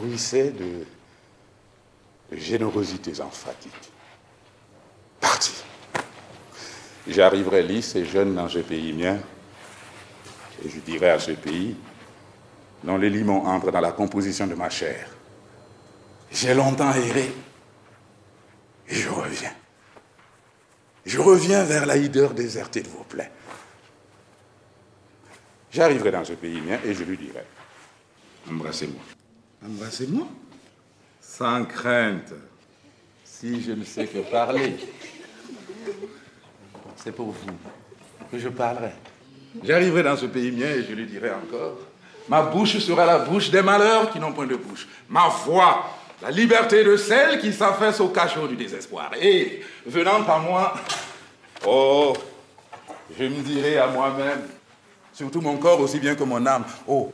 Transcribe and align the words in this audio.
De, 0.00 0.86
générosités 2.32 3.20
emphatiques. 3.20 3.92
Parti. 5.20 5.52
J'arriverai 7.06 7.62
lisse 7.62 7.94
et 7.94 8.04
jeune 8.04 8.34
dans 8.34 8.48
ce 8.48 8.58
pays 8.58 8.92
mien, 8.92 9.18
et 10.64 10.68
je 10.68 10.80
dirai 10.80 11.10
à 11.10 11.18
ce 11.18 11.32
pays, 11.32 11.76
dont 12.82 12.96
les 12.96 13.10
limons 13.10 13.46
entrent 13.46 13.70
dans 13.70 13.80
la 13.80 13.92
composition 13.92 14.46
de 14.46 14.54
ma 14.54 14.68
chair. 14.68 15.08
J'ai 16.30 16.54
longtemps 16.54 16.92
erré, 16.92 17.32
et 18.88 18.94
je 18.94 19.08
reviens. 19.08 19.52
Je 21.04 21.20
reviens 21.20 21.62
vers 21.62 21.86
la 21.86 21.96
hideur 21.96 22.34
désertée 22.34 22.82
de 22.82 22.88
vos 22.88 23.04
plains. 23.04 23.30
J'arriverai 25.70 26.10
dans 26.10 26.24
ce 26.24 26.32
pays 26.32 26.60
mien 26.60 26.78
et 26.84 26.94
je 26.94 27.04
lui 27.04 27.16
dirai, 27.16 27.44
embrassez-moi. 28.50 29.15
Embrassez-moi. 29.64 30.26
Sans 31.20 31.64
crainte. 31.64 32.32
Si 33.24 33.62
je 33.62 33.72
ne 33.72 33.84
sais 33.84 34.06
que 34.06 34.18
parler, 34.30 34.76
c'est 36.96 37.12
pour 37.12 37.26
vous 37.26 37.52
que 38.30 38.38
je 38.38 38.48
parlerai. 38.48 38.92
J'arriverai 39.62 40.02
dans 40.02 40.16
ce 40.16 40.26
pays 40.26 40.50
mien 40.50 40.70
et 40.70 40.82
je 40.82 40.92
lui 40.92 41.06
dirai 41.06 41.30
encore, 41.30 41.78
ma 42.28 42.42
bouche 42.42 42.78
sera 42.78 43.06
la 43.06 43.18
bouche 43.20 43.50
des 43.50 43.62
malheurs 43.62 44.10
qui 44.10 44.18
n'ont 44.18 44.32
point 44.32 44.46
de 44.46 44.56
bouche. 44.56 44.86
Ma 45.08 45.28
voix, 45.28 45.86
la 46.22 46.30
liberté 46.30 46.82
de 46.84 46.96
celles 46.96 47.40
qui 47.40 47.52
s'affaissent 47.52 48.00
au 48.00 48.08
cachot 48.08 48.48
du 48.48 48.56
désespoir. 48.56 49.10
Et 49.20 49.62
venant 49.86 50.26
à 50.26 50.38
moi, 50.38 50.74
oh, 51.66 52.14
je 53.18 53.24
me 53.24 53.42
dirai 53.42 53.78
à 53.78 53.86
moi-même, 53.88 54.42
surtout 55.12 55.40
mon 55.40 55.56
corps 55.56 55.80
aussi 55.80 55.98
bien 55.98 56.14
que 56.14 56.24
mon 56.24 56.44
âme, 56.46 56.64
oh, 56.86 57.12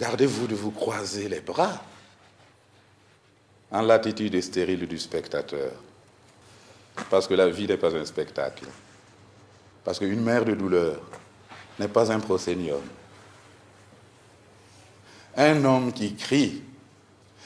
gardez-vous 0.00 0.46
de 0.46 0.54
vous 0.54 0.70
croiser 0.70 1.28
les 1.28 1.40
bras 1.40 1.84
en 3.70 3.82
l'attitude 3.82 4.40
stérile 4.40 4.86
du 4.86 4.98
spectateur. 4.98 5.72
Parce 7.10 7.28
que 7.28 7.34
la 7.34 7.48
vie 7.48 7.66
n'est 7.66 7.76
pas 7.76 7.94
un 7.94 8.04
spectacle. 8.04 8.66
Parce 9.84 9.98
qu'une 9.98 10.22
mère 10.22 10.44
de 10.44 10.54
douleur 10.54 11.00
n'est 11.78 11.88
pas 11.88 12.10
un 12.10 12.18
prosénium. 12.18 12.82
Un 15.36 15.64
homme 15.64 15.92
qui 15.92 16.14
crie, 16.14 16.62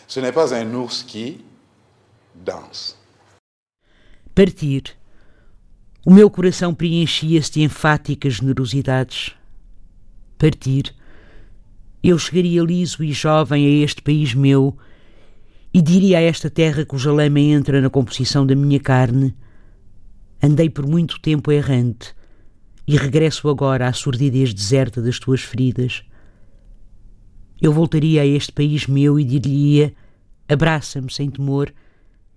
ce 0.06 0.20
n'est 0.20 0.32
pas 0.32 0.54
un 0.54 0.72
ours 0.74 1.02
qui 1.02 1.44
danse. 2.34 2.96
Partir. 4.34 4.82
O 6.06 6.10
meu 6.10 6.28
coração 6.28 6.74
preenchia-se 6.74 7.52
de 7.52 7.64
enfáticas 7.64 8.34
generosidades. 8.34 9.34
Partir. 10.36 10.92
Eu 12.06 12.18
chegaria 12.18 12.62
liso 12.62 13.02
e 13.02 13.14
jovem 13.14 13.64
a 13.64 13.82
este 13.82 14.02
país 14.02 14.34
meu 14.34 14.76
e 15.72 15.80
diria 15.80 16.18
a 16.18 16.20
esta 16.20 16.50
terra 16.50 16.84
cuja 16.84 17.10
lama 17.10 17.40
entra 17.40 17.80
na 17.80 17.88
composição 17.88 18.46
da 18.46 18.54
minha 18.54 18.78
carne: 18.78 19.34
Andei 20.42 20.68
por 20.68 20.86
muito 20.86 21.18
tempo 21.18 21.50
errante 21.50 22.14
e 22.86 22.98
regresso 22.98 23.48
agora 23.48 23.88
à 23.88 23.92
surdidez 23.94 24.52
deserta 24.52 25.00
das 25.00 25.18
tuas 25.18 25.40
feridas. 25.40 26.04
Eu 27.58 27.72
voltaria 27.72 28.20
a 28.20 28.26
este 28.26 28.52
país 28.52 28.86
meu 28.86 29.18
e 29.18 29.24
diria: 29.24 29.94
Abraça-me 30.46 31.10
sem 31.10 31.30
temor, 31.30 31.72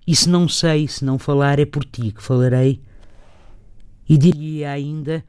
e 0.07 0.15
se 0.15 0.29
não 0.29 0.47
sei, 0.47 0.87
se 0.87 1.03
não 1.03 1.19
falar, 1.19 1.59
é 1.59 1.65
por 1.65 1.83
ti 1.83 2.13
que 2.13 2.23
falarei. 2.23 2.81
E 4.07 4.17
diria 4.17 4.71
ainda: 4.71 5.25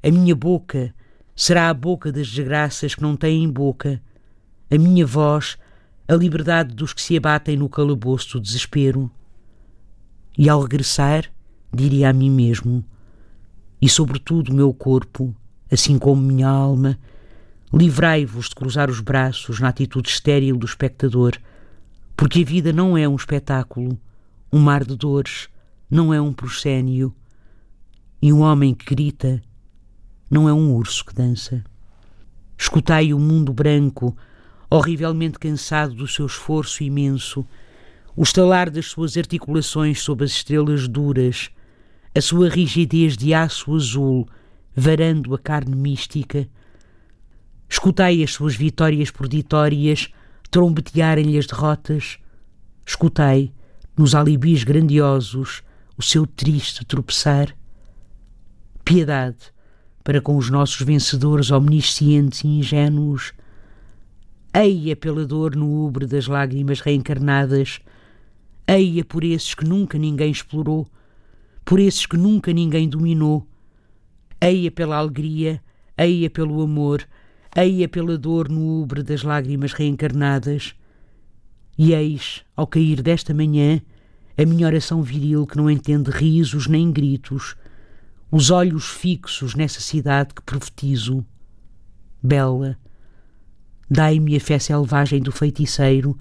A 0.00 0.08
minha 0.08 0.36
boca 0.36 0.94
será 1.34 1.68
a 1.68 1.74
boca 1.74 2.12
das 2.12 2.28
desgraças 2.28 2.94
que 2.94 3.02
não 3.02 3.16
têm 3.16 3.48
boca, 3.50 4.00
a 4.70 4.78
minha 4.78 5.06
voz, 5.06 5.58
a 6.06 6.14
liberdade 6.14 6.74
dos 6.74 6.92
que 6.92 7.02
se 7.02 7.16
abatem 7.16 7.56
no 7.56 7.68
calabouço 7.68 8.38
do 8.38 8.42
desespero. 8.42 9.10
E 10.36 10.48
ao 10.48 10.62
regressar, 10.62 11.30
diria 11.72 12.10
a 12.10 12.12
mim 12.12 12.30
mesmo: 12.30 12.84
e 13.80 13.88
sobretudo 13.88 14.54
meu 14.54 14.72
corpo, 14.72 15.34
assim 15.70 15.98
como 15.98 16.22
minha 16.22 16.48
alma, 16.48 16.98
livrai-vos 17.72 18.48
de 18.48 18.54
cruzar 18.54 18.90
os 18.90 19.00
braços 19.00 19.58
na 19.58 19.68
atitude 19.68 20.08
estéril 20.08 20.56
do 20.56 20.66
espectador, 20.66 21.32
porque 22.16 22.42
a 22.42 22.44
vida 22.44 22.72
não 22.72 22.96
é 22.96 23.08
um 23.08 23.16
espetáculo, 23.16 23.98
um 24.52 24.60
mar 24.60 24.84
de 24.84 24.96
dores, 24.96 25.48
não 25.90 26.12
é 26.12 26.20
um 26.20 26.32
proscénio, 26.32 27.14
e 28.20 28.32
um 28.32 28.40
homem 28.40 28.74
que 28.74 28.94
grita 28.94 29.42
não 30.32 30.48
é 30.48 30.52
um 30.54 30.72
urso 30.72 31.04
que 31.04 31.14
dança. 31.14 31.62
Escutai 32.56 33.12
o 33.12 33.18
mundo 33.18 33.52
branco, 33.52 34.16
horrivelmente 34.70 35.38
cansado 35.38 35.94
do 35.94 36.08
seu 36.08 36.24
esforço 36.24 36.82
imenso, 36.82 37.46
o 38.16 38.22
estalar 38.22 38.70
das 38.70 38.86
suas 38.86 39.18
articulações 39.18 40.00
sob 40.00 40.24
as 40.24 40.30
estrelas 40.30 40.88
duras, 40.88 41.50
a 42.14 42.20
sua 42.22 42.48
rigidez 42.48 43.14
de 43.14 43.34
aço 43.34 43.76
azul, 43.76 44.26
varando 44.74 45.34
a 45.34 45.38
carne 45.38 45.76
mística. 45.76 46.48
Escutai 47.68 48.22
as 48.22 48.32
suas 48.32 48.54
vitórias 48.54 49.10
proditórias 49.10 50.08
trombetearem-lhe 50.50 51.36
as 51.36 51.46
derrotas. 51.46 52.18
Escutai, 52.86 53.52
nos 53.94 54.14
alibis 54.14 54.64
grandiosos, 54.64 55.62
o 55.94 56.02
seu 56.02 56.26
triste 56.26 56.86
tropeçar. 56.86 57.54
Piedade 58.82 59.52
para 60.02 60.20
com 60.20 60.36
os 60.36 60.50
nossos 60.50 60.80
vencedores 60.82 61.50
omniscientes 61.50 62.44
e 62.44 62.48
ingênuos. 62.48 63.32
Eia 64.54 64.94
pela 64.96 65.24
dor 65.24 65.56
no 65.56 65.86
ubre 65.86 66.06
das 66.06 66.26
lágrimas 66.26 66.80
reencarnadas. 66.80 67.80
Eia 68.66 69.04
por 69.04 69.24
esses 69.24 69.54
que 69.54 69.64
nunca 69.64 69.98
ninguém 69.98 70.30
explorou 70.30 70.86
por 71.64 71.78
esses 71.78 72.06
que 72.06 72.16
nunca 72.16 72.52
ninguém 72.52 72.88
dominou. 72.88 73.46
Eia 74.40 74.70
pela 74.70 74.96
alegria, 74.96 75.62
eia 75.96 76.28
pelo 76.28 76.60
amor, 76.60 77.06
eia 77.56 77.88
pela 77.88 78.18
dor 78.18 78.48
no 78.48 78.82
ubre 78.82 79.02
das 79.02 79.22
lágrimas 79.22 79.72
reencarnadas. 79.72 80.74
E 81.78 81.94
eis, 81.94 82.42
ao 82.56 82.66
cair 82.66 83.02
desta 83.02 83.32
manhã, 83.32 83.80
a 84.36 84.44
minha 84.44 84.66
oração 84.66 85.02
viril 85.02 85.46
que 85.46 85.56
não 85.56 85.70
entende 85.70 86.10
risos 86.10 86.66
nem 86.66 86.90
gritos, 86.90 87.54
os 88.32 88.50
olhos 88.50 88.86
fixos 88.86 89.54
nessa 89.54 89.80
cidade 89.80 90.34
que 90.34 90.42
profetizo. 90.42 91.24
Bela, 92.20 92.76
dai-me 93.88 94.34
a 94.36 94.40
fé 94.40 94.58
selvagem 94.58 95.22
do 95.22 95.30
feiticeiro, 95.30 96.18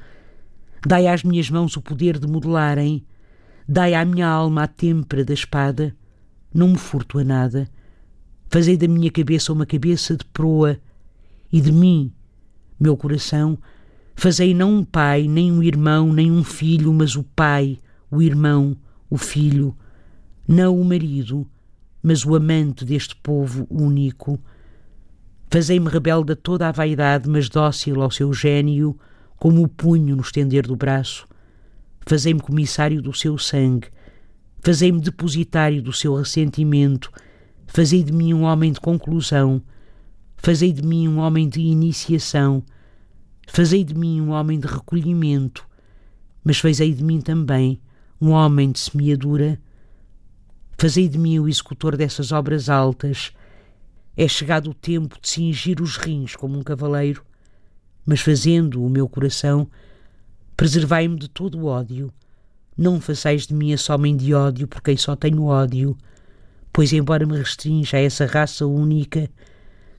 dai 0.85 1.07
às 1.07 1.23
minhas 1.23 1.49
mãos 1.49 1.75
o 1.75 1.81
poder 1.81 2.19
de 2.19 2.27
modelarem, 2.27 3.03
Dai 3.73 3.93
à 3.93 4.03
minha 4.03 4.27
alma 4.27 4.63
a 4.63 4.67
têmpera 4.67 5.23
da 5.23 5.33
espada, 5.33 5.95
não 6.53 6.69
me 6.69 6.77
furto 6.77 7.19
a 7.19 7.23
nada. 7.23 7.69
Fazei 8.49 8.75
da 8.75 8.85
minha 8.85 9.09
cabeça 9.09 9.53
uma 9.53 9.65
cabeça 9.65 10.17
de 10.17 10.25
proa, 10.25 10.77
e 11.49 11.61
de 11.61 11.71
mim, 11.71 12.11
meu 12.77 12.97
coração, 12.97 13.57
fazei 14.13 14.53
não 14.53 14.75
um 14.75 14.83
pai, 14.83 15.25
nem 15.25 15.51
um 15.51 15.63
irmão, 15.63 16.11
nem 16.11 16.29
um 16.29 16.43
filho, 16.43 16.91
mas 16.93 17.15
o 17.15 17.23
pai, 17.23 17.79
o 18.09 18.21
irmão, 18.21 18.75
o 19.09 19.17
filho, 19.17 19.73
não 20.45 20.77
o 20.77 20.83
marido, 20.83 21.49
mas 22.01 22.25
o 22.25 22.35
amante 22.35 22.85
deste 22.85 23.15
povo 23.15 23.67
único. 23.69 24.39
Fazei-me 25.49 25.89
rebelde 25.89 26.33
a 26.33 26.35
toda 26.35 26.67
a 26.67 26.71
vaidade, 26.71 27.29
mas 27.29 27.49
dócil 27.49 28.01
ao 28.01 28.11
seu 28.11 28.33
gênio, 28.33 28.97
como 29.37 29.63
o 29.63 29.67
punho 29.67 30.15
no 30.15 30.21
estender 30.21 30.67
do 30.67 30.75
braço 30.75 31.27
Fazei-me 32.05 32.39
comissário 32.39 33.01
do 33.01 33.13
seu 33.13 33.37
sangue, 33.37 33.87
fazei-me 34.61 34.99
depositário 34.99 35.81
do 35.81 35.93
seu 35.93 36.15
ressentimento, 36.15 37.11
fazei 37.67 38.03
de 38.03 38.11
mim 38.11 38.33
um 38.33 38.41
homem 38.41 38.71
de 38.71 38.79
conclusão, 38.79 39.61
fazei 40.35 40.73
de 40.73 40.81
mim 40.81 41.07
um 41.07 41.19
homem 41.19 41.47
de 41.47 41.61
iniciação, 41.61 42.63
fazei 43.47 43.83
de 43.83 43.93
mim 43.93 44.19
um 44.19 44.31
homem 44.31 44.59
de 44.59 44.67
recolhimento, 44.67 45.65
Mas 46.43 46.57
fazei 46.57 46.91
de 46.91 47.03
mim 47.03 47.21
também 47.21 47.79
um 48.19 48.31
homem 48.31 48.71
de 48.71 48.79
semeadura, 48.79 49.59
fazei 50.81 51.07
de 51.07 51.15
mim 51.15 51.37
o 51.37 51.47
executor 51.47 51.95
dessas 51.95 52.31
obras 52.31 52.67
altas. 52.67 53.31
É 54.17 54.27
chegado 54.27 54.71
o 54.71 54.73
tempo 54.73 55.15
de 55.21 55.29
cingir 55.29 55.79
os 55.79 55.95
rins 55.95 56.35
como 56.35 56.57
um 56.57 56.63
cavaleiro, 56.63 57.23
mas 58.03 58.19
fazendo 58.19 58.83
o 58.83 58.89
meu 58.89 59.07
coração, 59.07 59.69
preservai-me 60.57 61.19
de 61.19 61.29
todo 61.29 61.59
o 61.59 61.65
ódio. 61.65 62.11
Não 62.75 62.99
façais 62.99 63.45
de 63.45 63.53
mim 63.53 63.71
esse 63.71 63.91
homem 63.91 64.17
de 64.17 64.33
ódio 64.33 64.67
por 64.67 64.81
quem 64.81 64.97
só 64.97 65.15
tenho 65.15 65.43
ódio, 65.43 65.95
pois, 66.73 66.91
embora 66.91 67.27
me 67.27 67.37
restrinja 67.37 67.97
a 67.97 68.01
essa 68.01 68.25
raça 68.25 68.65
única, 68.65 69.29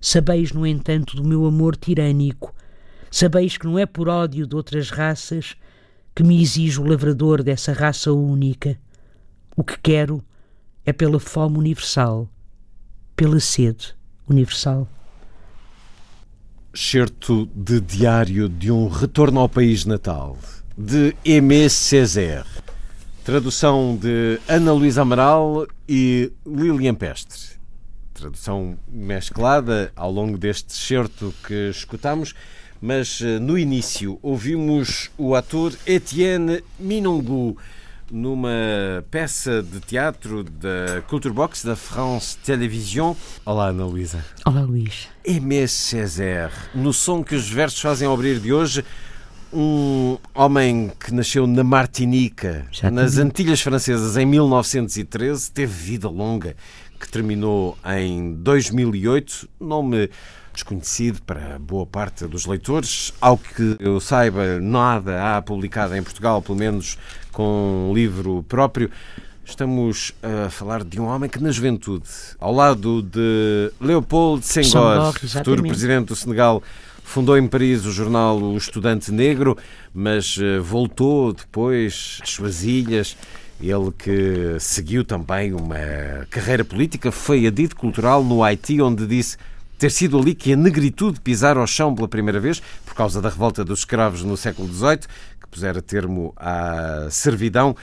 sabeis, 0.00 0.50
no 0.50 0.66
entanto, 0.66 1.14
do 1.14 1.22
meu 1.22 1.46
amor 1.46 1.76
tirânico. 1.76 2.52
Sabeis 3.08 3.56
que 3.56 3.66
não 3.66 3.78
é 3.78 3.86
por 3.86 4.08
ódio 4.08 4.48
de 4.48 4.56
outras 4.56 4.90
raças 4.90 5.54
que 6.12 6.24
me 6.24 6.42
exige 6.42 6.80
o 6.80 6.84
lavrador 6.84 7.40
dessa 7.40 7.72
raça 7.72 8.12
única. 8.12 8.76
O 9.56 9.62
que 9.62 9.78
quero 9.80 10.20
é 10.84 10.92
pela 10.92 11.20
fome 11.20 11.58
universal, 11.58 12.28
pela 13.14 13.40
sede 13.40 13.94
universal. 14.28 14.88
Certo 16.74 17.46
de 17.54 17.80
diário 17.80 18.48
de 18.48 18.70
um 18.70 18.88
retorno 18.88 19.40
ao 19.40 19.48
país 19.48 19.84
natal, 19.84 20.38
de 20.76 21.14
Aimé 21.26 21.68
Césaire. 21.68 22.46
Tradução 23.24 23.96
de 23.96 24.40
Ana 24.48 24.72
Luísa 24.72 25.02
Amaral 25.02 25.66
e 25.88 26.32
Lilian 26.44 26.94
Pestre. 26.94 27.52
Tradução 28.14 28.76
mesclada 28.88 29.92
ao 29.94 30.10
longo 30.10 30.36
deste 30.36 30.72
certo 30.72 31.32
que 31.46 31.70
escutamos 31.70 32.34
mas 32.82 33.20
eh, 33.22 33.38
no 33.38 33.56
início 33.56 34.18
ouvimos 34.20 35.08
o 35.16 35.36
ator 35.36 35.72
Etienne 35.86 36.64
Minongu 36.80 37.56
numa 38.12 38.50
peça 39.10 39.62
de 39.62 39.80
teatro 39.80 40.44
da 40.44 41.00
Culture 41.08 41.32
Box 41.32 41.64
da 41.64 41.74
France 41.74 42.36
Television. 42.44 43.14
Olá, 43.42 43.68
Ana 43.68 43.86
Luísa. 43.86 44.22
Olá, 44.44 44.60
Luís. 44.60 45.08
Aimé 45.26 45.66
Césaire, 45.66 46.52
no 46.74 46.92
som 46.92 47.24
que 47.24 47.34
os 47.34 47.48
versos 47.48 47.80
fazem 47.80 48.06
ao 48.06 48.12
abrir 48.12 48.38
de 48.38 48.52
hoje, 48.52 48.84
um 49.50 50.18
homem 50.34 50.92
que 51.00 51.14
nasceu 51.14 51.46
na 51.46 51.64
Martinica, 51.64 52.66
nas 52.92 53.16
Antilhas 53.16 53.62
Francesas, 53.62 54.18
em 54.18 54.26
1913, 54.26 55.50
teve 55.50 55.72
vida 55.72 56.08
longa, 56.08 56.54
que 57.00 57.08
terminou 57.08 57.78
em 57.96 58.34
2008. 58.34 59.48
Nome 59.58 60.10
desconhecido 60.52 61.22
para 61.22 61.58
boa 61.58 61.86
parte 61.86 62.26
dos 62.26 62.46
leitores. 62.46 63.12
Ao 63.20 63.36
que 63.38 63.76
eu 63.78 64.00
saiba, 64.00 64.60
nada 64.60 65.36
há 65.36 65.42
publicado 65.42 65.96
em 65.96 66.02
Portugal, 66.02 66.42
pelo 66.42 66.58
menos 66.58 66.98
com 67.32 67.88
um 67.90 67.94
livro 67.94 68.44
próprio. 68.48 68.90
Estamos 69.44 70.12
a 70.22 70.48
falar 70.50 70.84
de 70.84 71.00
um 71.00 71.06
homem 71.06 71.28
que, 71.28 71.42
na 71.42 71.50
juventude, 71.50 72.08
ao 72.38 72.52
lado 72.52 73.02
de 73.02 73.72
Leopold 73.80 74.46
Senghor, 74.46 75.12
futuro 75.12 75.62
presidente 75.62 76.08
do 76.08 76.16
Senegal, 76.16 76.62
fundou 77.02 77.36
em 77.36 77.48
Paris 77.48 77.84
o 77.84 77.90
jornal 77.90 78.38
O 78.38 78.56
Estudante 78.56 79.10
Negro, 79.10 79.58
mas 79.92 80.38
eh, 80.40 80.58
voltou 80.60 81.32
depois 81.32 82.18
às 82.22 82.30
suas 82.30 82.62
ilhas. 82.62 83.16
Ele 83.60 83.92
que 83.96 84.56
seguiu 84.58 85.04
também 85.04 85.52
uma 85.52 85.76
carreira 86.30 86.64
política, 86.64 87.12
foi 87.12 87.46
adito 87.46 87.76
cultural 87.76 88.24
no 88.24 88.42
Haiti, 88.42 88.80
onde 88.80 89.06
disse 89.06 89.36
ter 89.82 89.90
sido 89.90 90.16
ali 90.16 90.32
que 90.32 90.52
a 90.52 90.56
negritude 90.56 91.20
pisara 91.20 91.58
ao 91.58 91.66
chão 91.66 91.92
pela 91.92 92.06
primeira 92.06 92.38
vez, 92.38 92.62
por 92.86 92.94
causa 92.94 93.20
da 93.20 93.28
revolta 93.28 93.64
dos 93.64 93.80
escravos 93.80 94.22
no 94.22 94.36
século 94.36 94.72
XVIII, 94.72 94.98
que 95.40 95.48
pusera 95.50 95.82
termo 95.82 96.32
à 96.36 97.08
servidão. 97.10 97.74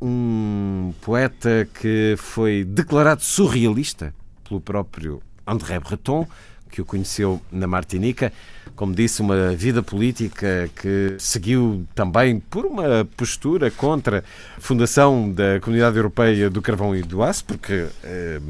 Um 0.00 0.94
poeta 1.00 1.68
que 1.80 2.14
foi 2.16 2.62
declarado 2.62 3.24
surrealista 3.24 4.14
pelo 4.48 4.60
próprio 4.60 5.20
André 5.44 5.80
Breton, 5.80 6.28
que 6.72 6.80
o 6.80 6.84
conheceu 6.84 7.40
na 7.52 7.66
Martinica. 7.66 8.32
Como 8.74 8.94
disse, 8.94 9.20
uma 9.20 9.50
vida 9.50 9.82
política 9.82 10.70
que 10.74 11.14
seguiu 11.18 11.84
também 11.94 12.40
por 12.40 12.64
uma 12.64 13.06
postura 13.16 13.70
contra 13.70 14.24
a 14.56 14.60
fundação 14.60 15.30
da 15.30 15.60
Comunidade 15.60 15.96
Europeia 15.98 16.48
do 16.48 16.62
Carvão 16.62 16.96
e 16.96 17.02
do 17.02 17.22
Aço, 17.22 17.44
porque 17.44 17.86
eh, 18.02 18.40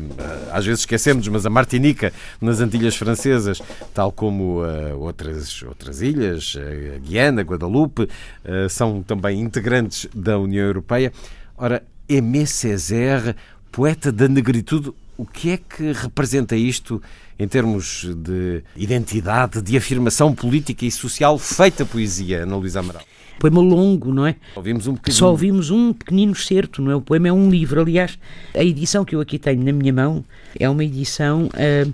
às 0.53 0.65
vezes 0.65 0.81
esquecemos, 0.81 1.27
mas 1.27 1.45
a 1.45 1.51
Martinica 1.51 2.13
nas 2.41 2.61
Antilhas 2.61 2.95
Francesas, 2.95 3.61
tal 3.93 4.13
como 4.13 4.63
uh, 4.63 4.97
outras, 4.97 5.61
outras 5.65 6.01
ilhas, 6.01 6.57
a 6.57 6.99
Guiana, 7.01 7.43
Guadalupe, 7.43 8.03
uh, 8.03 8.69
são 8.71 9.03
também 9.03 9.41
integrantes 9.41 10.07
da 10.15 10.39
União 10.39 10.65
Europeia. 10.65 11.13
Ora, 11.57 11.83
Aimé 12.09 12.47
Césaire, 12.47 13.35
poeta 13.73 14.13
da 14.13 14.29
negritude, 14.29 14.93
o 15.17 15.27
que 15.27 15.51
é 15.51 15.57
que 15.57 15.93
representa 15.93 16.55
isto 16.57 17.03
em 17.43 17.49
termos 17.49 18.09
de 18.19 18.63
identidade, 18.77 19.61
de 19.61 19.77
afirmação 19.77 20.33
política 20.33 20.87
e 20.87 20.93
social 20.93 21.37
feita 21.37 21.85
poesia, 21.85 22.45
Ana 22.45 22.55
Luísa 22.55 22.79
Amaral? 22.79 23.03
Poema 23.41 23.61
longo, 23.61 24.15
não 24.15 24.25
é? 24.25 24.37
Ouvimos 24.55 24.87
um 24.87 24.97
Só 25.09 25.31
ouvimos 25.31 25.69
um 25.69 25.93
pequenino 25.93 26.37
certo, 26.37 26.81
não 26.81 26.93
é? 26.93 26.95
O 26.95 27.01
poema 27.01 27.27
é 27.27 27.33
um 27.33 27.51
livro. 27.51 27.81
Aliás, 27.81 28.17
a 28.55 28.63
edição 28.63 29.05
que 29.05 29.17
eu 29.17 29.21
aqui 29.21 29.41
tenho 29.41 29.65
na 29.65 29.73
minha 29.73 29.93
mão 29.93 30.25
é 30.57 30.71
uma 30.71 30.85
edição 30.85 31.47
uh, 31.47 31.93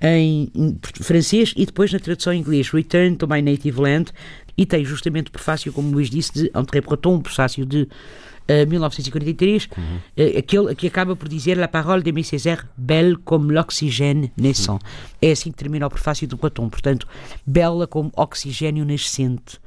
em, 0.00 0.50
francês 1.02 1.52
e 1.54 1.66
depois 1.66 1.92
na 1.92 1.98
tradução 1.98 2.32
em 2.32 2.40
inglês, 2.40 2.70
Return 2.70 3.16
to 3.16 3.28
My 3.28 3.42
Native 3.42 3.78
Land, 3.78 4.12
e 4.56 4.64
tem 4.64 4.82
justamente 4.82 5.28
o 5.28 5.30
prefácio, 5.30 5.70
como 5.74 5.92
Luís 5.92 6.08
disse, 6.08 6.32
de 6.32 6.50
André 6.54 6.80
Breton, 6.80 7.16
um 7.16 7.20
prefácio 7.20 7.66
de 7.66 7.86
1943, 8.48 9.68
uhum. 9.76 9.82
uh, 9.84 10.38
aquele 10.38 10.74
que 10.74 10.86
acaba 10.86 11.16
por 11.16 11.28
dizer 11.28 11.56
La 11.56 11.68
parole 11.68 12.02
de 12.02 12.22
Césaire, 12.22 12.66
belle 12.76 13.16
comme 13.24 13.52
l'oxygène 13.52 14.30
naissant. 14.36 14.74
Uhum. 14.74 14.78
É 15.22 15.32
assim 15.32 15.50
que 15.50 15.56
termina 15.56 15.86
o 15.86 15.90
prefácio 15.90 16.28
do 16.28 16.36
Platão, 16.38 16.68
portanto, 16.68 17.06
bela 17.46 17.86
como 17.86 18.12
oxigênio 18.16 18.84
nascente 18.84 19.58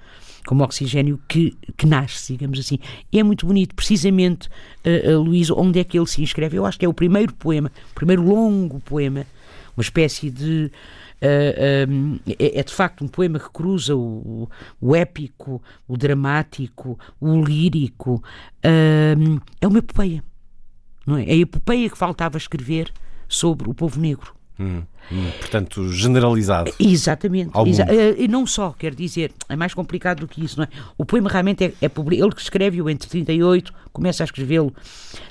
como 0.47 0.63
oxigênio 0.63 1.19
que, 1.27 1.55
que 1.77 1.85
nasce, 1.85 2.33
digamos 2.33 2.57
assim. 2.59 2.79
E 3.11 3.19
é 3.19 3.23
muito 3.23 3.45
bonito, 3.45 3.75
precisamente, 3.75 4.49
uh, 4.83 5.11
uh, 5.11 5.21
Luís, 5.21 5.51
onde 5.51 5.79
é 5.79 5.83
que 5.83 5.95
ele 5.95 6.07
se 6.07 6.23
inscreve? 6.23 6.57
Eu 6.57 6.65
acho 6.65 6.79
que 6.79 6.85
é 6.85 6.89
o 6.89 6.93
primeiro 6.93 7.31
poema, 7.35 7.71
o 7.91 7.93
primeiro 7.93 8.23
longo 8.23 8.79
poema, 8.79 9.27
uma 9.77 9.83
espécie 9.83 10.31
de 10.31 10.71
uh, 11.23 12.19
é, 12.27 12.59
é, 12.59 12.63
de 12.63 12.73
facto 12.73 13.03
um 13.03 13.07
poema 13.07 13.39
que 13.39 13.49
cruza 13.49 13.95
o, 13.95 14.49
o 14.79 14.95
épico, 14.95 15.61
o 15.87 15.97
dramático, 15.97 16.97
o 17.19 17.41
lírico. 17.41 18.23
Uh, 18.65 19.41
é 19.59 19.67
uma 19.67 19.79
epopeia. 19.79 20.23
Não 21.05 21.17
é? 21.17 21.23
é 21.23 21.33
a 21.33 21.37
epopeia 21.37 21.89
que 21.89 21.97
faltava 21.97 22.37
escrever 22.37 22.91
sobre 23.27 23.69
o 23.69 23.73
povo 23.73 23.99
negro. 23.99 24.38
Hum, 24.59 24.81
hum, 25.09 25.31
portanto, 25.39 25.87
generalizado. 25.89 26.73
Exatamente. 26.77 27.51
Exa 27.65 27.85
e 28.17 28.27
não 28.27 28.45
só, 28.45 28.71
quer 28.71 28.93
dizer, 28.93 29.31
é 29.47 29.55
mais 29.55 29.73
complicado 29.73 30.19
do 30.19 30.27
que 30.27 30.43
isso, 30.43 30.57
não 30.57 30.65
é? 30.65 30.69
O 30.97 31.05
poema 31.05 31.29
realmente 31.29 31.63
é, 31.63 31.73
é 31.81 31.89
Ele 32.11 32.31
que 32.31 32.41
escreve-o 32.41 32.89
entre 32.89 33.07
38, 33.07 33.73
começa 33.93 34.21
a 34.21 34.25
escrevê-lo 34.25 34.73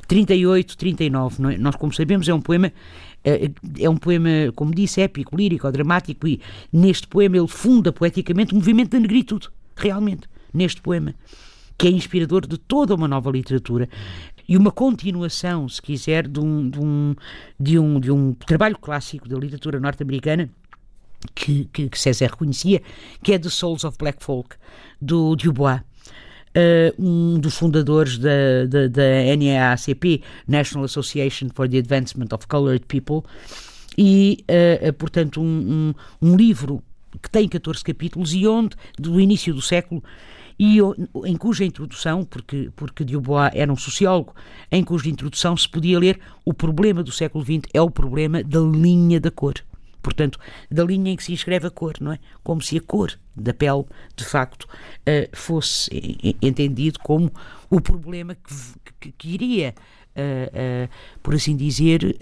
38, 0.07 0.77
39, 0.77 1.43
não 1.43 1.51
é? 1.51 1.59
Nós, 1.59 1.77
como 1.77 1.93
sabemos, 1.93 2.27
é 2.27 2.33
um 2.33 2.41
poema 2.41 2.73
é, 3.25 3.51
é 3.81 3.91
um 3.91 3.97
poema, 3.97 4.31
como 4.55 4.75
disse, 4.75 5.01
épico, 5.01 5.37
lírico, 5.37 5.71
dramático, 5.71 6.27
e 6.27 6.41
neste 6.73 7.07
poema 7.07 7.37
ele 7.37 7.49
funda 7.49 7.93
poeticamente 7.93 8.53
o 8.55 8.57
movimento 8.57 8.93
da 8.93 9.01
negritude, 9.01 9.49
realmente, 9.77 10.29
neste 10.53 10.81
poema, 10.81 11.15
que 11.77 11.87
é 11.87 11.91
inspirador 11.91 12.47
de 12.47 12.57
toda 12.57 12.95
uma 12.95 13.07
nova 13.07 13.31
literatura 13.31 13.89
e 14.49 14.57
uma 14.57 14.73
continuação, 14.73 15.69
se 15.69 15.83
quiser, 15.83 16.27
de 16.27 16.41
um, 16.41 16.71
de 16.71 16.81
um, 16.81 17.15
de 17.61 17.79
um, 17.79 18.01
de 18.01 18.11
um 18.11 18.33
trabalho 18.33 18.79
clássico 18.79 19.29
da 19.29 19.37
literatura 19.37 19.79
norte-americana 19.79 20.49
que, 21.35 21.67
que, 21.67 21.89
que 21.89 21.99
César 21.99 22.29
reconhecia, 22.29 22.81
que 23.23 23.33
é 23.33 23.39
The 23.39 23.51
Souls 23.51 23.85
of 23.85 23.99
Black 23.99 24.25
Folk, 24.25 24.57
do 25.01 25.37
Dubois 25.37 25.83
uh, 26.59 27.03
um 27.03 27.39
dos 27.39 27.57
fundadores 27.57 28.19
da, 28.19 28.67
da, 28.69 28.89
da 28.89 29.37
NAACP, 29.37 30.23
National 30.47 30.85
Association 30.85 31.49
for 31.55 31.69
the 31.69 31.79
Advancement 31.79 32.29
of 32.33 32.47
Colored 32.47 32.87
People, 32.87 33.29
e, 33.97 34.45
uh, 34.49 34.93
portanto, 34.93 35.41
um, 35.41 35.95
um, 36.23 36.29
um, 36.31 36.37
livro 36.37 36.83
que 37.21 37.29
tem 37.31 37.49
14 37.49 37.83
capítulos 37.83 38.33
e 38.33 38.47
onde, 38.47 38.77
do 38.97 39.21
início 39.21 39.53
do 39.53 39.61
século, 39.61 40.03
e 40.59 40.79
em 41.25 41.37
cuja 41.37 41.65
introdução, 41.65 42.25
porque, 42.25 42.71
porque 42.75 43.05
Dubois 43.05 43.51
era 43.55 43.73
um 43.73 43.77
sociólogo, 43.77 44.35
em 44.71 44.83
cuja 44.83 45.09
introdução 45.09 45.57
se 45.57 45.69
podia 45.69 45.99
ler 45.99 46.19
o 46.45 46.53
problema 46.53 47.03
do 47.03 47.13
século 47.13 47.45
XX 47.45 47.63
é 47.73 47.81
o 47.81 47.91
problema 47.91 48.43
da 48.43 48.61
linha 48.61 49.21
da 49.21 49.31
cor 49.31 49.55
portanto, 50.01 50.39
da 50.71 50.85
linha 50.85 51.13
em 51.13 51.17
que 51.17 51.25
se 51.25 51.33
inscreve 51.33 51.67
a 51.67 51.71
cor, 51.71 51.95
não 52.01 52.13
é? 52.13 52.19
Como 52.43 52.63
se 52.63 52.79
a 52.79 52.81
cor 52.81 53.13
da 53.37 53.53
pele, 53.53 53.85
de 54.17 54.25
facto, 54.25 54.65
uh, 54.65 55.37
fosse 55.37 55.91
entendido 56.41 56.99
como 57.01 57.31
o 57.69 57.81
problema 57.81 58.35
que, 58.35 58.55
que, 59.01 59.13
que 59.13 59.29
iria, 59.29 59.75
uh, 60.17 60.89
por 61.23 61.35
assim 61.35 61.57
dizer, 61.57 62.17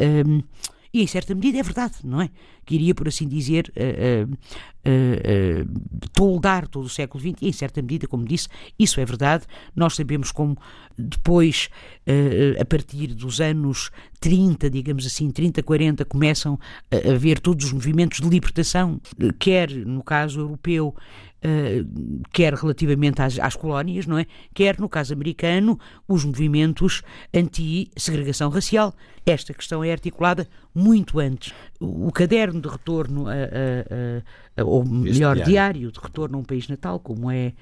e 0.96 1.02
em 1.02 1.06
certa 1.06 1.34
medida 1.34 1.58
é 1.58 1.62
verdade, 1.62 1.96
não 2.02 2.22
é? 2.22 2.30
Que 2.64 2.74
iria, 2.74 2.94
por 2.94 3.06
assim 3.06 3.28
dizer, 3.28 3.70
uh, 3.76 4.32
uh, 4.32 6.08
toldar 6.14 6.66
todo 6.66 6.86
o 6.86 6.88
século 6.88 7.22
XX, 7.22 7.42
e 7.42 7.48
em 7.48 7.52
certa 7.52 7.82
medida, 7.82 8.06
como 8.06 8.24
disse, 8.24 8.48
isso 8.78 8.98
é 8.98 9.04
verdade. 9.04 9.44
Nós 9.74 9.94
sabemos 9.94 10.32
como 10.32 10.56
depois, 10.96 11.68
uh, 12.06 12.62
a 12.62 12.64
partir 12.64 13.08
dos 13.08 13.42
anos 13.42 13.90
30, 14.18 14.70
digamos 14.70 15.04
assim, 15.04 15.30
30, 15.30 15.62
40, 15.62 16.06
começam 16.06 16.58
a 16.90 17.12
haver 17.12 17.40
todos 17.40 17.66
os 17.66 17.72
movimentos 17.74 18.18
de 18.18 18.28
libertação, 18.30 18.98
quer 19.38 19.70
no 19.70 20.02
caso 20.02 20.40
europeu, 20.40 20.96
Uh, 21.44 22.22
quer 22.32 22.54
relativamente 22.54 23.20
às, 23.20 23.38
às, 23.38 23.54
colónias, 23.54 24.06
não 24.06 24.18
é? 24.18 24.26
Quer, 24.54 24.80
no 24.80 24.88
caso 24.88 25.12
americano, 25.12 25.78
os 26.08 26.24
movimentos 26.24 27.02
anti-segregação 27.32 28.48
racial. 28.48 28.94
Esta 29.24 29.52
questão 29.52 29.84
é 29.84 29.92
articulada 29.92 30.48
muito 30.74 31.20
antes. 31.20 31.52
O, 31.78 32.08
o 32.08 32.12
caderno 32.12 32.60
de 32.60 32.68
retorno, 32.68 33.28
a, 33.28 33.32
a, 33.32 34.60
a, 34.60 34.64
ou 34.64 34.84
melhor, 34.84 35.34
diário. 35.34 35.44
diário 35.44 35.92
de 35.92 36.00
retorno 36.00 36.38
a 36.38 36.40
um 36.40 36.44
país 36.44 36.68
natal, 36.68 36.98
como 36.98 37.30
é 37.30 37.52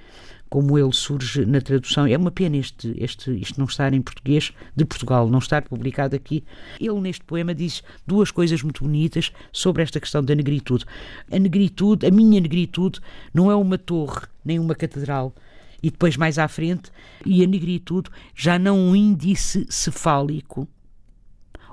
como 0.54 0.78
ele 0.78 0.92
surge 0.92 1.44
na 1.44 1.60
tradução. 1.60 2.06
É 2.06 2.16
uma 2.16 2.30
pena 2.30 2.56
este, 2.56 2.94
este, 2.96 3.36
isto 3.40 3.58
não 3.58 3.66
estar 3.66 3.92
em 3.92 4.00
português 4.00 4.52
de 4.76 4.84
Portugal, 4.84 5.28
não 5.28 5.40
estar 5.40 5.62
publicado 5.62 6.14
aqui. 6.14 6.44
Ele, 6.78 7.00
neste 7.00 7.24
poema, 7.24 7.52
diz 7.52 7.82
duas 8.06 8.30
coisas 8.30 8.62
muito 8.62 8.84
bonitas 8.84 9.32
sobre 9.52 9.82
esta 9.82 9.98
questão 9.98 10.22
da 10.22 10.32
negritude. 10.32 10.84
A 11.28 11.40
negritude, 11.40 12.06
a 12.06 12.10
minha 12.12 12.40
negritude, 12.40 13.00
não 13.34 13.50
é 13.50 13.56
uma 13.56 13.76
torre 13.76 14.28
nem 14.44 14.60
uma 14.60 14.76
catedral. 14.76 15.34
E 15.82 15.90
depois, 15.90 16.16
mais 16.16 16.38
à 16.38 16.46
frente, 16.46 16.88
e 17.26 17.42
a 17.42 17.48
negritude 17.48 18.08
já 18.32 18.56
não 18.56 18.78
um 18.78 18.94
índice 18.94 19.66
cefálico, 19.68 20.68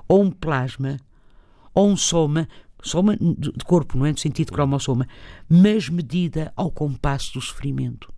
ou 0.08 0.24
um 0.24 0.30
plasma, 0.32 0.98
ou 1.72 1.88
um 1.88 1.96
soma, 1.96 2.48
soma 2.82 3.16
de 3.16 3.64
corpo, 3.64 3.96
não 3.96 4.06
é 4.06 4.10
no 4.10 4.18
sentido 4.18 4.50
cromossoma, 4.50 5.06
mas 5.48 5.88
medida 5.88 6.52
ao 6.56 6.68
compasso 6.68 7.34
do 7.34 7.40
sofrimento. 7.40 8.12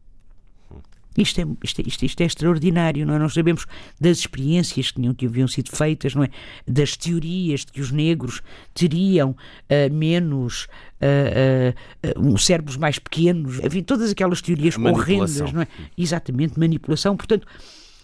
Isto 1.16 1.40
é, 1.40 1.46
isto, 1.62 1.80
é, 1.80 1.84
isto, 1.86 2.04
isto 2.04 2.20
é 2.20 2.24
extraordinário, 2.24 3.06
não 3.06 3.14
é? 3.14 3.18
Nós 3.18 3.34
sabemos 3.34 3.66
das 4.00 4.18
experiências 4.18 4.90
que, 4.90 5.00
tinham, 5.00 5.14
que 5.14 5.26
haviam 5.26 5.46
sido 5.46 5.70
feitas, 5.70 6.14
não 6.14 6.24
é? 6.24 6.28
Das 6.66 6.96
teorias 6.96 7.60
de 7.64 7.72
que 7.72 7.80
os 7.80 7.92
negros 7.92 8.42
teriam 8.74 9.30
uh, 9.30 9.94
menos 9.94 10.66
uh, 11.00 12.20
uh, 12.20 12.38
cérebros 12.38 12.76
mais 12.76 12.98
pequenos, 12.98 13.60
enfim, 13.62 13.82
todas 13.82 14.10
aquelas 14.10 14.40
teorias 14.40 14.76
horrendas, 14.76 15.52
não 15.52 15.62
é? 15.62 15.68
Exatamente, 15.96 16.58
manipulação. 16.58 17.16
Portanto, 17.16 17.46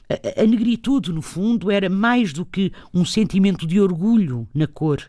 a, 0.09 0.43
a 0.43 0.47
negritude, 0.47 1.13
no 1.13 1.23
fundo, 1.23 1.71
era 1.71 1.89
mais 1.89 2.33
do 2.33 2.45
que 2.45 2.73
um 2.93 3.05
sentimento 3.05 3.67
de 3.67 3.81
orgulho 3.81 4.49
na 4.55 4.67
cor 4.67 5.03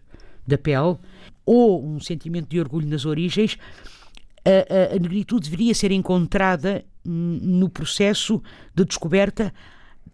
da 0.48 0.58
pele 0.58 0.98
ou 1.46 1.86
um 1.86 2.00
sentimento 2.00 2.50
de 2.50 2.60
orgulho 2.60 2.88
nas 2.88 3.05
origens. 3.05 3.58
A, 4.43 4.93
a, 4.93 4.96
a 4.96 5.00
negritude 5.00 5.50
deveria 5.50 5.74
ser 5.74 5.91
encontrada 5.91 6.84
no 7.03 7.70
processo 7.70 8.41
de 8.74 8.86
descoberta, 8.86 9.53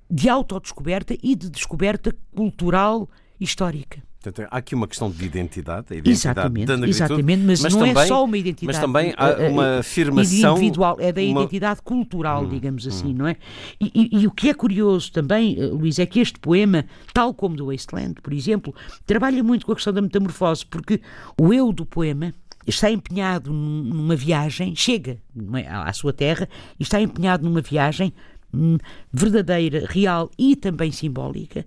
de 0.10 0.30
autodescoberta 0.30 1.16
e 1.22 1.36
de 1.36 1.50
descoberta 1.50 2.16
cultural 2.34 3.10
histórica. 3.40 4.02
Portanto, 4.22 4.48
há 4.52 4.58
aqui 4.58 4.76
uma 4.76 4.88
questão 4.88 5.12
de 5.12 5.24
identidade, 5.24 5.86
a 5.92 5.96
identidade 5.96 6.40
exatamente, 6.40 6.66
da 6.66 6.76
negritude, 6.76 7.04
exatamente, 7.04 7.44
mas, 7.44 7.62
mas 7.62 7.74
não 7.74 7.86
é 7.86 7.88
também, 7.90 8.04
é 8.04 8.08
só 8.08 8.26
uma 8.26 8.38
identidade. 8.38 8.78
Mas 8.78 8.86
também 8.86 9.14
há 9.16 9.30
eh, 9.30 9.50
uma 9.50 9.66
eh, 9.66 9.80
afirmação 9.80 10.58
individual, 10.58 10.98
é 11.00 11.12
da 11.12 11.22
identidade 11.22 11.80
uma... 11.80 11.84
cultural, 11.84 12.44
hum, 12.44 12.50
digamos 12.50 12.88
assim, 12.88 13.14
hum. 13.14 13.18
não 13.18 13.28
é? 13.28 13.38
E, 13.80 13.92
e, 13.94 14.22
e, 14.22 14.28
o 14.28 14.32
que 14.32 14.50
é 14.50 14.54
curioso 14.54 15.12
também, 15.12 15.56
eh, 15.58 15.68
Luís, 15.68 16.00
é 16.00 16.06
que 16.06 16.20
este 16.20 16.40
poema, 16.40 16.84
tal 17.14 17.34
como 17.34 17.56
do 17.56 17.68
Wasteland, 17.68 18.16
por 18.22 18.34
exemplo, 18.34 18.74
trabalha 19.06 19.44
muito 19.44 19.66
com 19.66 19.72
a 19.72 19.76
questão 19.76 19.94
da 19.94 20.02
metamorfose, 20.02 20.66
porque 20.66 21.00
o 21.40 21.54
eu 21.54 21.72
do 21.72 21.86
poema 21.86 22.34
está 22.68 22.92
empenhado 22.92 23.52
numa 23.52 24.16
viagem, 24.16 24.76
chega 24.76 25.18
é, 25.56 25.68
à 25.68 25.92
sua 25.94 26.14
terra 26.14 26.48
e 26.80 26.84
está 26.84 27.02
empenhado 27.02 27.44
numa 27.44 27.62
viagem 27.62 28.14
hum, 28.54 28.78
verdadeira, 29.12 29.86
real 29.88 30.30
e 30.38 30.56
também 30.56 30.92
simbólica, 30.92 31.66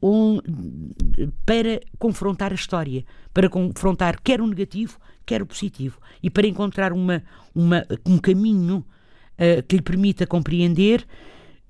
um, 0.00 0.38
para 1.44 1.80
confrontar 1.98 2.52
a 2.52 2.54
história, 2.54 3.04
para 3.34 3.48
confrontar 3.48 4.20
quer 4.22 4.40
o 4.40 4.46
negativo, 4.46 4.98
quer 5.26 5.42
o 5.42 5.46
positivo, 5.46 5.98
e 6.22 6.30
para 6.30 6.46
encontrar 6.46 6.92
uma, 6.92 7.22
uma, 7.54 7.84
um 8.06 8.18
caminho 8.18 8.78
uh, 9.34 9.62
que 9.66 9.76
lhe 9.76 9.82
permita 9.82 10.26
compreender 10.26 11.06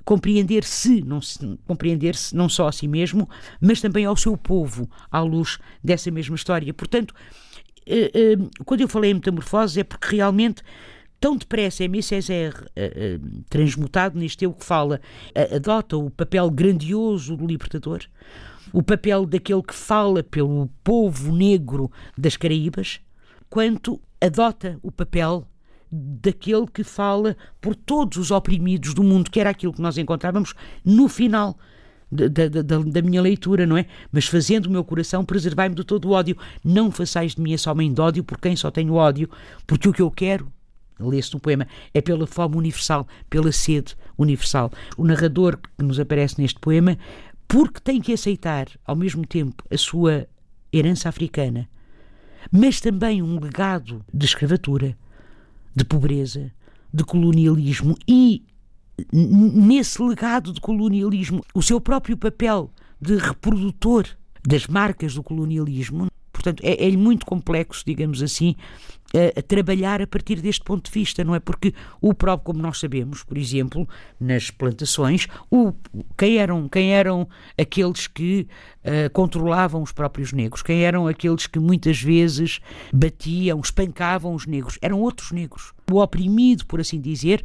compreender-se, 0.08 1.02
não, 1.02 1.20
compreender-se 1.66 2.34
não 2.34 2.48
só 2.48 2.68
a 2.68 2.72
si 2.72 2.88
mesmo, 2.88 3.28
mas 3.60 3.78
também 3.78 4.06
ao 4.06 4.16
seu 4.16 4.38
povo, 4.38 4.88
à 5.10 5.20
luz 5.20 5.58
dessa 5.84 6.10
mesma 6.10 6.34
história. 6.34 6.72
Portanto, 6.72 7.14
eh, 7.14 7.20
eh, 7.20 7.47
quando 8.64 8.80
eu 8.80 8.88
falei 8.88 9.10
em 9.10 9.14
metamorfose 9.14 9.80
é 9.80 9.84
porque 9.84 10.16
realmente 10.16 10.62
tão 11.20 11.36
depressa 11.36 11.84
M. 11.84 12.02
Césaire, 12.02 12.54
uh, 12.56 13.42
transmutado 13.48 14.18
neste 14.18 14.44
eu 14.44 14.52
que 14.52 14.64
fala, 14.64 15.00
adota 15.54 15.96
o 15.96 16.10
papel 16.10 16.50
grandioso 16.50 17.36
do 17.36 17.46
libertador, 17.46 18.00
o 18.72 18.82
papel 18.82 19.26
daquele 19.26 19.62
que 19.62 19.74
fala 19.74 20.22
pelo 20.22 20.68
povo 20.84 21.32
negro 21.34 21.90
das 22.16 22.36
Caraíbas, 22.36 23.00
quanto 23.50 24.00
adota 24.20 24.78
o 24.82 24.92
papel 24.92 25.46
daquele 25.90 26.66
que 26.66 26.84
fala 26.84 27.36
por 27.60 27.74
todos 27.74 28.18
os 28.18 28.30
oprimidos 28.30 28.92
do 28.92 29.02
mundo, 29.02 29.30
que 29.30 29.40
era 29.40 29.50
aquilo 29.50 29.72
que 29.72 29.80
nós 29.80 29.96
encontrávamos 29.96 30.54
no 30.84 31.08
final 31.08 31.58
da, 32.10 32.48
da, 32.48 32.62
da, 32.62 33.02
minha 33.02 33.20
leitura, 33.20 33.66
não 33.66 33.76
é? 33.76 33.86
Mas 34.10 34.26
fazendo 34.26 34.66
o 34.66 34.70
meu 34.70 34.82
coração, 34.82 35.24
preservai-me 35.24 35.74
de 35.74 35.84
todo 35.84 36.08
o 36.08 36.12
ódio. 36.12 36.36
Não 36.64 36.90
façais 36.90 37.34
de 37.34 37.40
mim 37.40 37.52
esse 37.52 37.68
homem 37.68 37.92
de 37.92 38.00
ódio 38.00 38.24
por 38.24 38.38
quem 38.38 38.56
só 38.56 38.70
tenho 38.70 38.94
ódio, 38.94 39.28
porque 39.66 39.88
o 39.88 39.92
que 39.92 40.02
eu 40.02 40.10
quero, 40.10 40.50
lê-se 40.98 41.32
no 41.34 41.40
poema, 41.40 41.66
é 41.92 42.00
pela 42.00 42.26
fome 42.26 42.56
universal, 42.56 43.06
pela 43.28 43.52
sede 43.52 43.94
universal. 44.16 44.72
O 44.96 45.04
narrador 45.04 45.58
que 45.58 45.84
nos 45.84 46.00
aparece 46.00 46.40
neste 46.40 46.58
poema, 46.58 46.96
porque 47.46 47.80
tem 47.80 48.00
que 48.00 48.12
aceitar 48.12 48.68
ao 48.84 48.96
mesmo 48.96 49.26
tempo 49.26 49.62
a 49.70 49.76
sua 49.76 50.26
herança 50.72 51.08
africana, 51.08 51.68
mas 52.50 52.80
também 52.80 53.22
um 53.22 53.38
legado 53.38 54.04
de 54.12 54.24
escravatura, 54.24 54.96
de 55.74 55.84
pobreza, 55.84 56.50
de 56.92 57.04
colonialismo 57.04 57.96
e 58.06 58.42
nesse 59.12 60.02
legado 60.02 60.52
de 60.52 60.60
colonialismo, 60.60 61.44
o 61.54 61.62
seu 61.62 61.80
próprio 61.80 62.16
papel 62.16 62.70
de 63.00 63.16
reprodutor 63.16 64.06
das 64.46 64.66
marcas 64.66 65.14
do 65.14 65.22
colonialismo. 65.22 66.08
Portanto, 66.32 66.62
é, 66.62 66.88
é 66.88 66.96
muito 66.96 67.26
complexo, 67.26 67.82
digamos 67.84 68.22
assim, 68.22 68.54
a, 69.14 69.40
a, 69.40 69.42
trabalhar 69.42 70.00
a 70.00 70.06
partir 70.06 70.40
deste 70.40 70.62
ponto 70.62 70.86
de 70.86 70.92
vista, 70.92 71.24
não 71.24 71.34
é? 71.34 71.40
Porque 71.40 71.74
o 72.00 72.14
próprio, 72.14 72.46
como 72.46 72.60
nós 72.60 72.78
sabemos, 72.78 73.24
por 73.24 73.36
exemplo, 73.36 73.88
nas 74.20 74.50
plantações, 74.50 75.26
o, 75.50 75.72
quem, 76.16 76.36
eram, 76.38 76.68
quem 76.68 76.92
eram 76.92 77.28
aqueles 77.60 78.06
que 78.06 78.46
uh, 78.84 79.10
controlavam 79.12 79.82
os 79.82 79.92
próprios 79.92 80.32
negros? 80.32 80.62
Quem 80.62 80.84
eram 80.84 81.08
aqueles 81.08 81.46
que 81.46 81.58
muitas 81.58 82.00
vezes 82.00 82.60
batiam, 82.92 83.60
espancavam 83.60 84.34
os 84.34 84.46
negros? 84.46 84.78
Eram 84.80 85.00
outros 85.00 85.32
negros. 85.32 85.72
O 85.90 86.00
oprimido, 86.00 86.66
por 86.66 86.80
assim 86.80 87.00
dizer, 87.00 87.44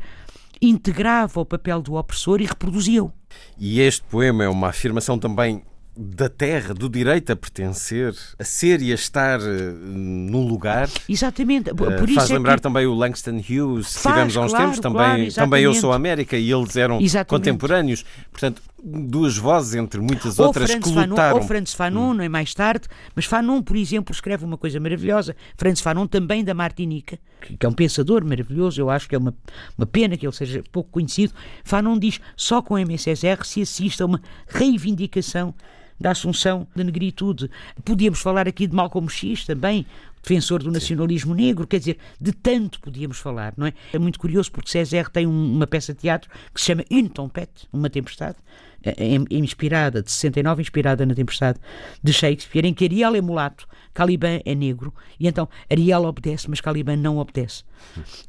integrava 0.67 1.39
o 1.39 1.45
papel 1.45 1.81
do 1.81 1.95
opressor 1.95 2.41
e 2.41 2.45
reproduzia-o. 2.45 3.11
E 3.57 3.79
este 3.79 4.03
poema 4.03 4.43
é 4.43 4.49
uma 4.49 4.69
afirmação 4.69 5.17
também 5.17 5.63
da 5.95 6.27
terra, 6.27 6.73
do 6.73 6.89
direito 6.89 7.31
a 7.31 7.35
pertencer, 7.35 8.15
a 8.39 8.43
ser 8.43 8.81
e 8.81 8.91
a 8.91 8.95
estar 8.95 9.39
uh, 9.39 9.43
num 9.43 10.47
lugar. 10.47 10.89
Exatamente. 11.07 11.73
Por 11.73 11.87
uh, 11.87 12.13
faz 12.13 12.31
é 12.31 12.33
lembrar 12.33 12.55
que... 12.55 12.61
também 12.63 12.87
o 12.87 12.93
Langston 12.95 13.37
Hughes, 13.37 13.95
que 13.95 14.01
tivemos 14.01 14.35
há 14.35 14.41
uns 14.41 14.51
claro, 14.51 14.65
tempos, 14.65 14.79
também, 14.79 15.29
claro, 15.29 15.33
também 15.33 15.63
Eu 15.63 15.73
Sou 15.75 15.93
América, 15.93 16.35
e 16.35 16.51
eles 16.51 16.75
eram 16.75 16.99
exatamente. 16.99 17.29
contemporâneos. 17.29 18.03
Portanto, 18.31 18.61
duas 18.83 19.37
vozes, 19.37 19.75
entre 19.75 20.01
muitas 20.01 20.37
ou 20.37 20.47
outras, 20.47 20.69
Franz 20.69 20.83
que 20.83 20.89
lutaram. 20.89 21.15
Fanon, 21.15 21.35
ou 21.35 21.41
Franz 21.41 21.73
Fanon, 21.73 22.09
hum. 22.09 22.13
não 22.15 22.23
é 22.23 22.29
mais 22.29 22.53
tarde, 22.53 22.87
mas 23.15 23.25
Fanon, 23.25 23.61
por 23.61 23.77
exemplo, 23.77 24.13
escreve 24.13 24.43
uma 24.43 24.57
coisa 24.57 24.79
maravilhosa. 24.79 25.35
Franz 25.55 25.79
Fanon, 25.79 26.05
também 26.05 26.43
da 26.43 26.53
Martinica, 26.53 27.17
que 27.41 27.65
é 27.65 27.69
um 27.69 27.73
pensador 27.73 28.25
maravilhoso, 28.25 28.81
eu 28.81 28.89
acho 28.89 29.07
que 29.07 29.15
é 29.15 29.17
uma, 29.17 29.33
uma 29.77 29.85
pena 29.85 30.17
que 30.17 30.25
ele 30.25 30.35
seja 30.35 30.61
pouco 30.71 30.89
conhecido. 30.91 31.33
Fanon 31.63 31.97
diz, 31.97 32.19
só 32.35 32.61
com 32.61 32.73
o 32.73 32.77
MSSR 32.77 33.45
se 33.45 33.61
assiste 33.61 34.03
a 34.03 34.05
uma 34.05 34.21
reivindicação 34.47 35.53
da 35.99 36.11
assunção 36.11 36.67
da 36.75 36.83
negritude. 36.83 37.49
Podíamos 37.85 38.19
falar 38.19 38.47
aqui 38.47 38.67
de 38.67 38.75
Malcolm 38.75 39.09
X 39.09 39.45
também, 39.45 39.85
defensor 40.23 40.63
do 40.63 40.71
nacionalismo 40.71 41.35
negro, 41.35 41.67
quer 41.67 41.79
dizer, 41.79 41.97
de 42.19 42.31
tanto 42.31 42.79
podíamos 42.79 43.19
falar, 43.19 43.53
não 43.57 43.67
é? 43.67 43.73
É 43.91 43.99
muito 43.99 44.17
curioso 44.17 44.51
porque 44.51 44.71
César 44.71 45.09
tem 45.09 45.27
uma 45.27 45.67
peça 45.67 45.93
de 45.93 45.99
teatro 45.99 46.31
que 46.53 46.61
se 46.61 46.67
chama 46.67 46.85
Une 46.89 47.09
Tempête, 47.09 47.67
uma 47.71 47.89
tempestade, 47.89 48.37
é, 48.83 48.89
é, 48.89 49.15
é 49.15 49.37
inspirada, 49.37 50.01
de 50.01 50.11
69, 50.11 50.61
inspirada 50.61 51.05
na 51.05 51.13
tempestade 51.13 51.59
de 52.01 52.13
Shakespeare, 52.13 52.65
em 52.65 52.73
que 52.73 52.85
Ariel 52.85 53.15
é 53.15 53.21
mulato, 53.21 53.67
Caliban 53.93 54.39
é 54.45 54.55
negro, 54.55 54.93
e 55.19 55.27
então 55.27 55.47
Ariel 55.69 56.03
obedece, 56.03 56.49
mas 56.49 56.61
Caliban 56.61 56.95
não 56.95 57.17
obedece. 57.17 57.63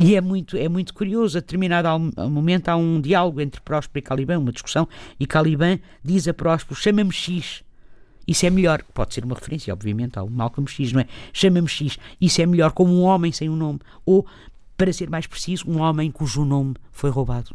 E 0.01 0.17
é 0.17 0.21
muito, 0.21 0.57
é 0.57 0.69
muito 0.69 0.93
curioso, 0.93 1.39
a 1.39 1.41
determinado 1.41 1.89
momento 2.29 2.69
há 2.69 2.77
um 2.77 3.01
diálogo 3.01 3.41
entre 3.41 3.61
Próspero 3.61 3.99
e 3.99 4.03
Caliban, 4.03 4.39
uma 4.41 4.53
discussão, 4.53 4.89
e 5.19 5.27
Caliban 5.27 5.79
diz 6.03 6.27
a 6.27 6.35
Próspero, 6.35 6.79
chama-me 6.79 7.13
X, 7.13 7.63
Isso 8.27 8.47
é 8.47 8.51
melhor. 8.51 8.83
Pode 8.95 9.15
ser 9.15 9.25
uma 9.25 9.35
referência, 9.35 9.73
obviamente, 9.73 10.19
ao 10.19 10.29
Malcolm 10.29 10.69
X, 10.71 10.93
não 10.93 11.01
é? 11.01 11.07
Chama-me 11.33 11.69
X. 11.69 11.99
Isso 12.21 12.41
é 12.41 12.47
melhor 12.47 12.73
como 12.73 12.93
um 12.93 13.03
homem 13.03 13.33
sem 13.33 13.49
um 13.49 13.57
nome. 13.57 13.81
Ou, 14.07 14.27
para 14.77 14.93
ser 14.93 15.09
mais 15.11 15.27
preciso, 15.27 15.69
um 15.69 15.79
homem 15.81 16.11
cujo 16.11 16.45
nome 16.45 16.75
foi 16.93 17.11
roubado. 17.11 17.55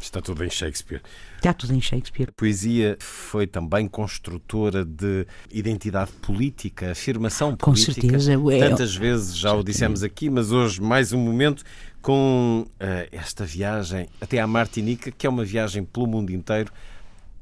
Está 0.00 0.20
tudo 0.20 0.44
em 0.44 0.50
Shakespeare. 0.50 1.00
Está 1.36 1.52
tudo 1.54 1.72
em 1.72 1.80
Shakespeare. 1.80 2.28
A 2.28 2.32
poesia 2.32 2.96
foi 3.00 3.46
também 3.46 3.86
construtora 3.86 4.84
de 4.84 5.26
identidade 5.50 6.10
política, 6.20 6.90
afirmação 6.90 7.52
Com 7.56 7.72
política. 7.72 8.18
certeza. 8.18 8.32
É- 8.52 8.68
Tantas 8.68 8.94
vezes 8.94 9.36
já 9.36 9.52
o 9.54 9.62
dissemos 9.62 10.02
aqui, 10.02 10.28
mas 10.28 10.50
hoje 10.52 10.80
mais 10.82 11.12
um 11.12 11.18
momento 11.18 11.62
com 12.02 12.66
eh, 12.80 13.08
esta 13.12 13.44
viagem 13.44 14.08
até 14.20 14.40
à 14.40 14.46
Martinica, 14.46 15.10
que 15.10 15.26
é 15.26 15.30
uma 15.30 15.44
viagem 15.44 15.84
pelo 15.84 16.06
mundo 16.06 16.30
inteiro, 16.30 16.72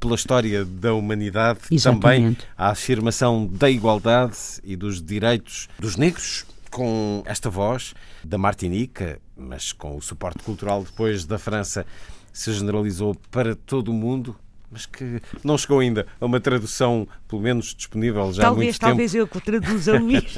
pela 0.00 0.14
história 0.14 0.64
da 0.64 0.94
humanidade, 0.94 1.60
também 1.60 1.76
Exatamente. 1.76 2.46
a 2.56 2.70
afirmação 2.70 3.46
da 3.46 3.70
igualdade 3.70 4.36
e 4.62 4.76
dos 4.76 5.02
direitos 5.02 5.68
dos 5.78 5.96
negros, 5.96 6.44
com 6.70 7.22
esta 7.26 7.50
voz 7.50 7.94
da 8.24 8.38
Martinica, 8.38 9.18
mas 9.36 9.72
com 9.72 9.96
o 9.96 10.02
suporte 10.02 10.42
cultural 10.42 10.82
depois 10.84 11.24
da 11.24 11.38
França, 11.38 11.84
se 12.32 12.52
generalizou 12.52 13.16
para 13.30 13.56
todo 13.56 13.88
o 13.88 13.94
mundo, 13.94 14.36
mas 14.70 14.84
que 14.84 15.20
não 15.42 15.56
chegou 15.56 15.80
ainda 15.80 16.06
a 16.20 16.26
uma 16.26 16.38
tradução, 16.38 17.08
pelo 17.26 17.40
menos 17.40 17.74
disponível 17.74 18.32
já 18.32 18.42
há 18.42 18.46
talvez, 18.46 18.66
muito 18.66 18.78
tempo. 18.80 18.90
talvez 18.90 19.14
eu 19.14 19.26
que 19.26 19.40
traduza 19.40 19.96
Luís. 19.98 20.34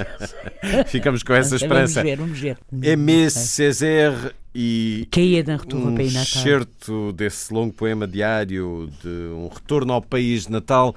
Ficamos 0.86 1.22
com 1.22 1.34
essa 1.34 1.56
esperança. 1.56 2.02
Vamos 2.02 2.10
ver, 2.10 2.16
vamos 2.16 2.38
ver. 2.38 2.88
Aimé 2.90 3.28
Césaire 3.28 4.34
e 4.54 5.06
ao 5.10 5.76
um 5.76 5.98
excerto 6.00 7.12
desse 7.12 7.52
longo 7.52 7.72
poema 7.72 8.06
diário 8.06 8.90
de 9.02 9.08
um 9.08 9.48
retorno 9.48 9.92
ao 9.92 10.02
país 10.02 10.48
natal. 10.48 10.94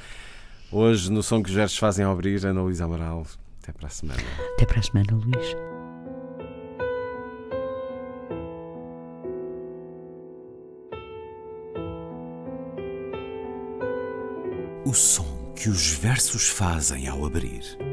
Hoje, 0.71 1.11
no 1.11 1.21
som 1.21 1.41
que 1.43 1.49
os 1.49 1.55
versos 1.55 1.77
fazem 1.77 2.03
ao 2.03 2.13
abrir, 2.13 2.43
Ana 2.45 2.61
Luísa 2.61 2.85
Amaral. 2.85 3.27
Até 3.61 3.71
para 3.71 3.87
a 3.87 3.89
semana. 3.89 4.21
Até 4.55 4.65
para 4.65 4.79
a 4.79 4.83
semana, 4.83 5.07
Luís. 5.13 5.55
O 14.85 14.93
som 14.93 15.53
que 15.55 15.69
os 15.69 15.91
versos 15.91 16.49
fazem 16.49 17.07
ao 17.07 17.25
abrir. 17.25 17.92